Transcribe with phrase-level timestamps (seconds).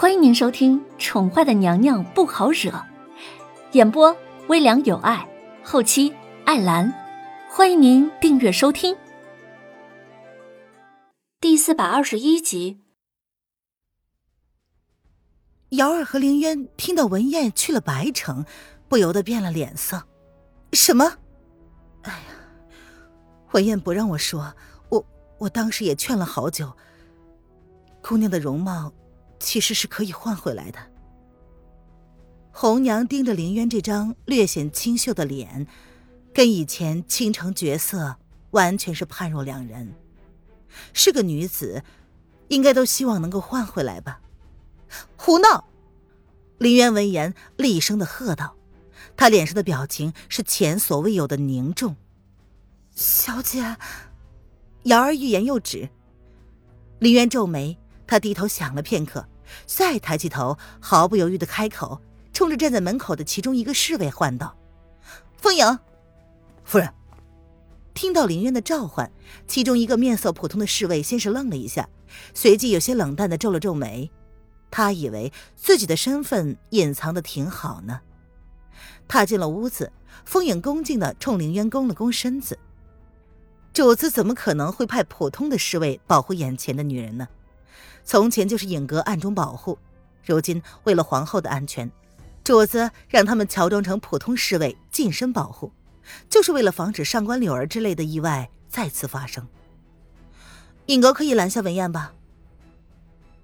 [0.00, 2.70] 欢迎您收听《宠坏的娘娘不好惹》，
[3.72, 5.28] 演播微凉有爱，
[5.64, 6.14] 后期
[6.44, 6.94] 艾兰。
[7.50, 8.96] 欢迎您订阅收听。
[11.40, 12.80] 第四百二十一集，
[15.70, 18.46] 瑶儿和凌渊听到文燕去了白城，
[18.86, 20.04] 不由得变了脸色。
[20.74, 21.12] 什么？
[22.02, 22.26] 哎呀，
[23.50, 24.54] 文燕不让我说，
[24.90, 25.04] 我
[25.38, 26.72] 我当时也劝了好久。
[28.00, 28.92] 姑娘的容貌。
[29.38, 30.78] 其实是可以换回来的。
[32.50, 35.66] 红娘盯着林渊这张略显清秀的脸，
[36.34, 38.16] 跟以前倾城绝色
[38.50, 39.94] 完全是判若两人。
[40.92, 41.82] 是个女子，
[42.48, 44.20] 应该都希望能够换回来吧？
[45.16, 45.68] 胡闹！
[46.58, 48.56] 林渊闻言厉声的喝道，
[49.16, 51.96] 他脸上的表情是前所未有的凝重。
[52.90, 53.76] 小姐，
[54.84, 55.88] 瑶儿欲言又止。
[56.98, 57.78] 林渊皱眉。
[58.08, 59.24] 他低头想了片刻，
[59.66, 62.00] 再抬起头，毫不犹豫的开口，
[62.32, 64.56] 冲着站在门口的其中一个侍卫唤道
[65.36, 65.78] ：“风影，
[66.64, 66.92] 夫人。”
[67.94, 69.10] 听到林渊的召唤，
[69.46, 71.88] 其中一个面色普通的侍卫先是愣了一下，
[72.32, 74.10] 随即有些冷淡的皱了皱眉。
[74.70, 78.00] 他以为自己的身份隐藏的挺好呢。
[79.08, 79.92] 踏进了屋子，
[80.24, 82.58] 风影恭敬的冲林渊躬了躬身子。
[83.72, 87.26] 主子怎么可能会派普通的侍卫保护眼前的女人呢？
[88.08, 89.78] 从前就是影阁暗中保护，
[90.24, 91.90] 如今为了皇后的安全，
[92.42, 95.70] 主子让他们乔装成普通侍卫近身保护，
[96.26, 99.46] 就是为了防止上官柳儿之类的意外再次发生。
[100.86, 102.14] 影阁可以拦下文燕吧？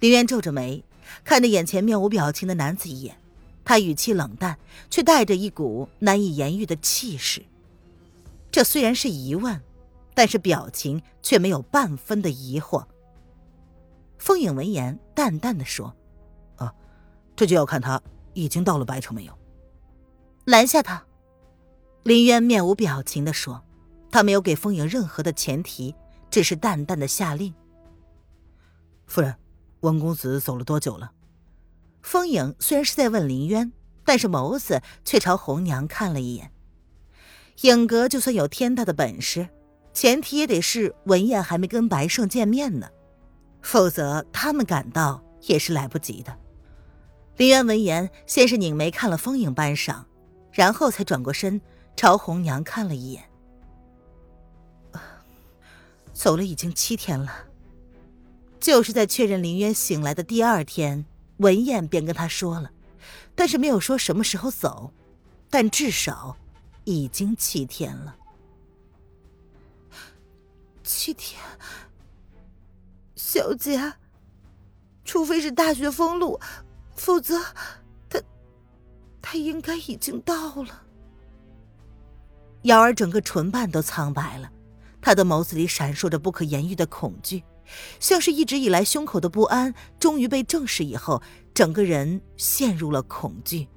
[0.00, 0.82] 林渊皱着眉，
[1.22, 3.14] 看着眼前面无表情的男子一眼，
[3.62, 4.56] 他语气冷淡，
[4.88, 7.44] 却带着一股难以言喻的气势。
[8.50, 9.60] 这虽然是疑问，
[10.14, 12.86] 但是表情却没有半分的疑惑。
[14.26, 15.94] 风影闻言，淡淡的说
[16.58, 16.74] ：“啊，
[17.36, 18.02] 这就要看他
[18.34, 19.38] 已经到了白城没有。”
[20.46, 21.00] 拦下他。
[22.02, 23.62] 林渊面无表情的说
[24.10, 25.94] ：“他没有给风影任何的前提，
[26.28, 27.54] 只是淡淡的下令。”
[29.06, 29.32] 夫人，
[29.82, 31.12] 温公子走了多久了？
[32.02, 33.72] 风影虽然是在问林渊，
[34.04, 36.50] 但是眸子却朝红娘看了一眼。
[37.60, 39.48] 影阁就算有天大的本事，
[39.94, 42.88] 前提也得是文燕还没跟白胜见面呢。
[43.66, 46.38] 否则，他们赶到也是来不及的。
[47.36, 50.04] 林渊闻言，先是拧眉看了风影半晌，
[50.52, 51.60] 然后才转过身
[51.96, 53.24] 朝红娘看了一眼。
[56.12, 57.30] 走了已经七天了，
[58.60, 61.04] 就是在确认林渊醒来的第二天，
[61.38, 62.70] 文燕便跟他说了，
[63.34, 64.92] 但是没有说什么时候走，
[65.50, 66.36] 但至少
[66.84, 68.14] 已经七天了。
[70.84, 71.42] 七天。
[73.36, 73.92] 小姐，
[75.04, 76.40] 除非是大雪封路，
[76.94, 77.38] 否则
[78.08, 78.18] 他
[79.20, 80.84] 他应该已经到了。
[82.62, 84.50] 瑶儿整个唇瓣都苍白了，
[85.02, 87.44] 她的眸子里闪烁着不可言喻的恐惧，
[88.00, 91.22] 像是一直以来胸口的不安终于被证实以后，
[91.52, 93.68] 整个人陷入了恐惧。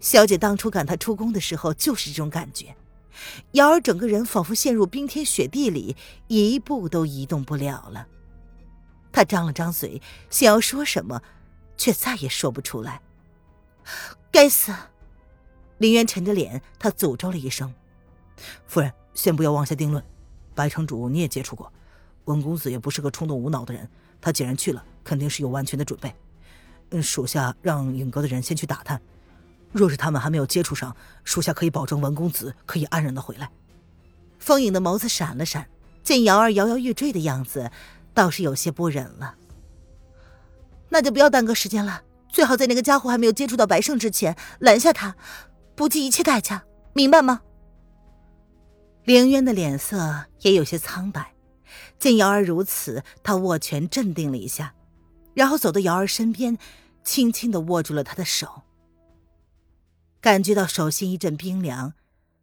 [0.00, 2.74] 小姐当初赶他出宫的时候就是这种感觉，
[3.52, 8.08] 瑶儿整个人仿佛陷入冰天雪地里，一步都移动不了了。
[9.12, 10.00] 他张了张嘴，
[10.30, 11.22] 想要说什么，
[11.76, 13.00] 却再也说不出来。
[14.30, 14.72] 该死！
[15.78, 17.74] 林渊沉着脸，他诅咒了一声
[18.66, 20.02] ：“夫人，先不要妄下定论。
[20.54, 21.72] 白城主你也接触过，
[22.26, 23.88] 文公子也不是个冲动无脑的人。
[24.20, 26.14] 他既然去了，肯定是有万全的准备。
[26.90, 29.02] 嗯，属下让影阁的人先去打探，
[29.72, 30.94] 若是他们还没有接触上，
[31.24, 33.50] 属下可以保证文公子可以安然的回来。”
[34.38, 35.68] 风影的眸子闪了闪，
[36.02, 37.70] 见瑶儿摇摇欲坠的样子。
[38.14, 39.36] 倒是有些不忍了，
[40.88, 45.16] 那就不要耽搁时间了，最好在那个家伙还没有接触到白胜之前拦下他，
[45.74, 47.42] 不计一切代价，明白吗？
[49.04, 51.34] 凌渊的脸色也有些苍白，
[51.98, 54.74] 见瑶儿如此，他握拳镇定了一下，
[55.34, 56.56] 然后走到瑶儿身边，
[57.02, 58.62] 轻轻的握住了她的手。
[60.20, 61.94] 感觉到手心一阵冰凉，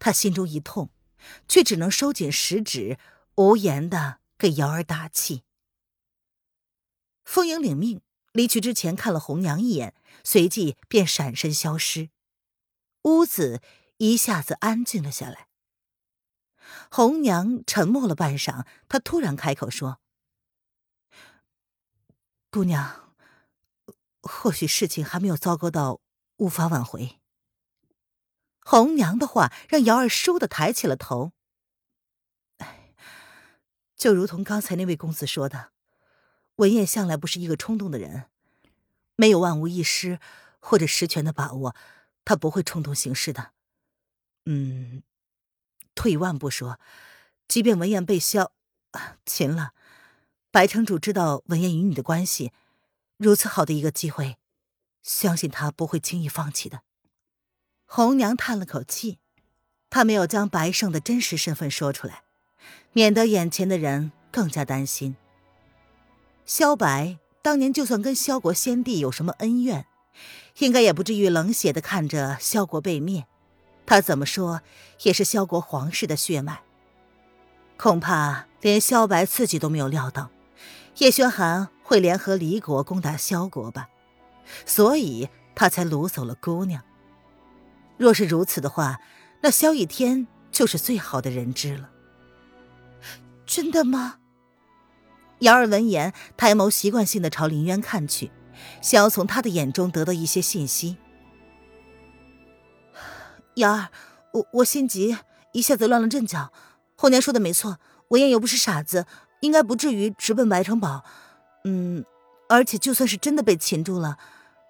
[0.00, 0.90] 他心中一痛，
[1.46, 2.98] 却只能收紧食指，
[3.36, 5.44] 无言的给瑶儿打气。
[7.30, 9.94] 风影领命，离去之前看了红娘一眼，
[10.24, 12.10] 随即便闪身消失。
[13.02, 13.62] 屋子
[13.98, 15.46] 一下子安静了下来。
[16.90, 20.00] 红娘沉默了半晌，她突然开口说
[22.50, 23.14] ：“姑娘，
[24.22, 26.00] 或许事情还没有糟糕到
[26.38, 27.20] 无法挽回。”
[28.58, 31.30] 红娘的话让瑶儿倏地抬起了头。
[33.94, 35.70] 就如同刚才那位公子说的。
[36.60, 38.26] 文燕向来不是一个冲动的人，
[39.16, 40.20] 没有万无一失
[40.58, 41.74] 或者十全的把握，
[42.22, 43.52] 他不会冲动行事的。
[44.44, 45.02] 嗯，
[45.94, 46.78] 退一万步说，
[47.48, 48.52] 即便文燕被萧
[49.24, 49.72] 擒了，
[50.50, 52.52] 白城主知道文燕与你的关系，
[53.16, 54.36] 如此好的一个机会，
[55.02, 56.82] 相信他不会轻易放弃的。
[57.86, 59.18] 红娘叹了口气，
[59.88, 62.22] 她没有将白胜的真实身份说出来，
[62.92, 65.16] 免得眼前的人更加担心。
[66.50, 69.86] 萧白当年就算跟萧国先帝有什么恩怨，
[70.58, 73.24] 应该也不至于冷血的看着萧国被灭。
[73.86, 74.60] 他怎么说
[75.02, 76.62] 也是萧国皇室的血脉，
[77.76, 80.30] 恐怕连萧白自己都没有料到，
[80.96, 83.88] 叶轩寒会联合离国攻打萧国吧，
[84.66, 86.82] 所以他才掳走了姑娘。
[87.96, 88.98] 若是如此的话，
[89.42, 91.90] 那萧逸天就是最好的人质了。
[93.46, 94.16] 真的吗？
[95.40, 98.30] 瑶儿闻言，抬眸习惯性的朝林渊看去，
[98.82, 100.96] 想要从他的眼中得到一些信息。
[103.54, 103.88] 瑶儿，
[104.32, 105.16] 我我心急，
[105.52, 106.52] 一下子乱了阵脚。
[106.96, 107.78] 红娘说的没错，
[108.08, 109.06] 文燕又不是傻子，
[109.40, 111.04] 应该不至于直奔白城堡。
[111.64, 112.04] 嗯，
[112.48, 114.18] 而且就算是真的被擒住了，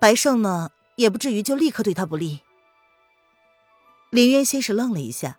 [0.00, 2.40] 白胜呢，也不至于就立刻对他不利。
[4.10, 5.38] 林渊先是愣了一下，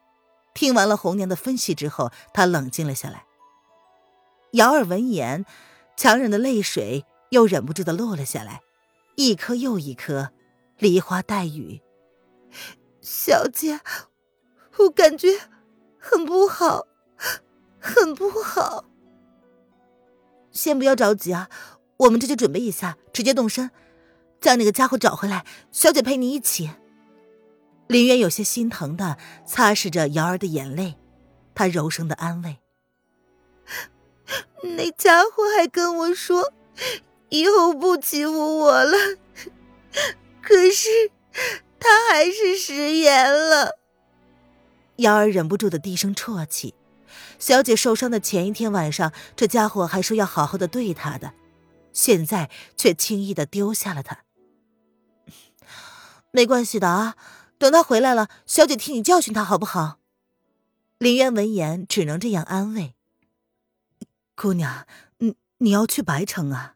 [0.54, 3.26] 听完了红娘的分析之后，他冷静了下来。
[4.54, 5.46] 瑶儿闻言，
[5.98, 8.62] 强忍的泪水又忍不住的落了下来，
[9.16, 10.32] 一颗又一颗，
[10.78, 11.82] 梨花带雨。
[13.02, 13.80] 小姐，
[14.78, 15.28] 我感觉
[15.98, 16.86] 很不好，
[17.80, 18.86] 很不好。
[20.52, 21.50] 先不要着急啊，
[21.98, 23.72] 我们这就准备一下，直接动身，
[24.40, 25.46] 将那个家伙找回来。
[25.72, 26.70] 小姐陪你一起。
[27.88, 29.18] 林渊有些心疼的
[29.48, 30.96] 擦拭着瑶儿的眼泪，
[31.56, 32.60] 他柔声的安慰
[34.64, 36.54] ：“那家伙还跟我说，
[37.30, 38.98] 以后不欺负我了，
[40.42, 40.90] 可是……”
[41.86, 43.78] 他还是食言了。
[44.98, 46.76] 瑶儿忍不住的低声啜泣。
[47.40, 51.34] 小姐受伤的前一天晚上，这家伙还说要好好的对她的，
[51.92, 54.20] 现在却轻易的丢下了他。
[56.32, 57.18] 没关系的啊，
[57.58, 59.98] 等他回来了，小姐替你教训他好不好？
[61.00, 62.94] 林渊闻言只能这样安慰。
[64.36, 64.88] 姑娘，
[65.18, 66.76] 你你要去白城啊？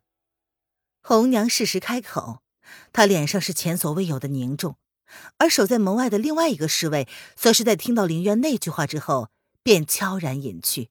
[1.02, 2.44] 红娘适时开口，
[2.94, 4.78] 她脸上是前所未有的凝重。
[5.38, 9.30] 而守在门外的另外一个侍卫，则是在听到林渊那句话之后，
[9.64, 10.90] 便悄然隐去。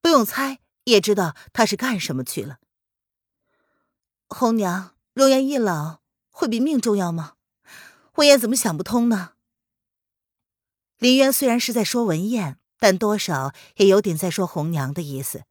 [0.00, 2.58] 不用猜，也知道他是干什么去了。
[4.28, 6.00] 红娘，容颜一老，
[6.30, 7.34] 会比命重要吗？
[8.14, 9.34] 文燕怎么想不通呢？
[10.98, 15.44] 林渊虽然是在说文燕，但多少也有点在说红娘的意思。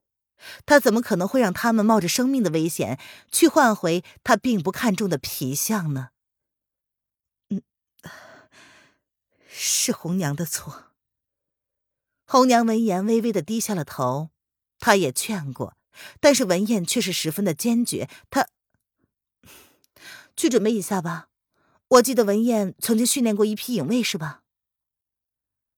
[0.65, 3.00] 他怎么可能会让他们冒着生命的危险，
[3.31, 6.09] 去换回他并不看重的皮相呢？
[7.50, 7.62] 嗯
[9.47, 10.86] 是红娘的错。
[12.25, 14.30] 红娘闻言，微微的低下了头。
[14.81, 15.75] 她也劝过，
[16.21, 18.09] 但是文燕却是十分的坚决。
[18.30, 18.47] 她
[20.38, 21.27] 去准备一下吧。
[21.89, 24.44] 我记得文燕曾经训练过一批影卫，是吧？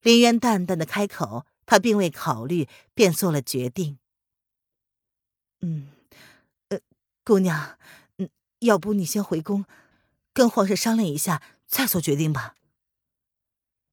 [0.02, 3.98] 林渊淡淡的开口，他并未考虑，便做了决定。
[5.62, 5.88] 嗯，
[6.70, 6.80] 呃，
[7.24, 7.78] 姑娘，
[8.18, 9.66] 嗯，要不你先回宫，
[10.34, 12.56] 跟皇上商量一下，再做决定吧。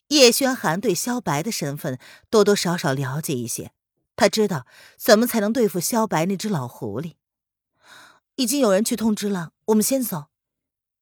[0.09, 1.99] 叶轩寒对萧白的身份
[2.31, 3.73] 多多少少了解一些，
[4.16, 4.66] 他知道
[4.97, 7.14] 怎么才能对付萧白那只老狐狸。
[8.37, 10.28] 已经有人去通知了，我们先走。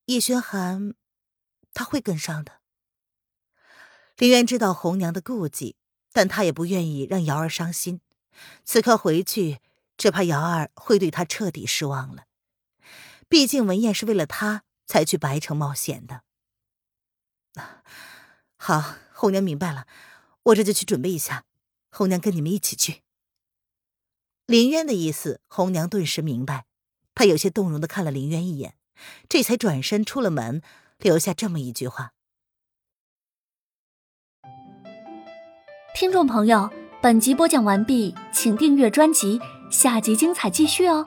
[0.06, 0.94] 叶轩寒
[1.72, 2.60] 他会跟上的。
[4.16, 5.76] 林渊知道红娘的顾忌，
[6.12, 8.00] 但他也不愿意让瑶儿伤心。
[8.64, 9.60] 此刻回去，
[9.96, 12.24] 只怕瑶儿会对他彻底失望了。
[13.28, 16.22] 毕竟文燕是为了他才去白城冒险的。
[18.56, 19.86] 好，红娘明白了，
[20.44, 21.44] 我这就去准备一下。
[21.90, 23.02] 红娘跟你们一起去。
[24.46, 26.66] 林渊的意思，红娘顿时明白，
[27.14, 28.76] 她有些动容的看了林渊一眼，
[29.28, 30.62] 这才转身出了门，
[30.98, 32.12] 留下这么一句话：
[35.94, 36.70] 听众朋友，
[37.02, 41.04] 本集播讲完毕，请订阅专辑，下集精彩继续哦。